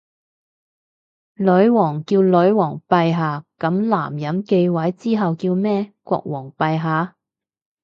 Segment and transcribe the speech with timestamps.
[1.35, 5.93] 女王叫女皇陛下，噉男人繼位之後叫咩？
[6.01, 7.15] 國王陛下？